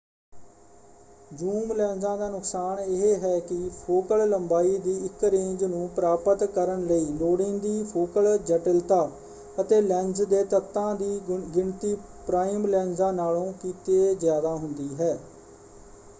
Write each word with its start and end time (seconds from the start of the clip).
Zoom 1.31 1.71
ਲੈਂਸਾਂ 1.73 2.17
ਦਾ 2.17 2.29
ਨੁਕਸਾਨ 2.29 2.79
ਇਹ 2.79 3.17
ਹੈ 3.17 3.37
ਕਿ 3.39 3.57
ਫੋਕਲ 3.75 4.27
ਲੰਬਾਈ 4.29 4.77
ਦੀ 4.77 4.95
ਇੱਕ 5.05 5.23
ਰੇਂਜ 5.25 5.63
ਨੂੰ 5.65 5.87
ਪ੍ਰਾਪਤ 5.95 6.43
ਕਰਨ 6.45 6.85
ਲਈ 6.87 7.05
ਲੋੜੀਂਦੀ 7.11 7.83
ਫੋਕਲ 7.83 8.37
ਜਟਿਲਤਾ 8.39 9.07
ਅਤੇ 9.61 9.81
ਲੈਂਸ 9.81 10.21
ਦੇ 10.23 10.43
ਤੱਤਾਂ 10.45 10.93
ਦੀ 10.95 11.19
ਗਿਣਤੀ 11.55 11.95
ਪ੍ਰਾਈਮ 12.27 12.65
ਲੈਂਸਾਂ 12.67 13.11
ਨਾਲੋਂ 13.13 13.51
ਕਿਤੇ 13.61 14.13
ਜ਼ਿਆਦਾ 14.15 14.55
ਹੁੰਦੀ 14.55 14.89
ਹੈ। 14.99 15.17